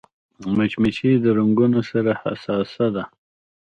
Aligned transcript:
مچمچۍ 0.55 1.11
د 1.23 1.25
رنګونو 1.37 1.79
سره 1.91 2.11
حساسه 2.21 2.87
ده 2.95 3.03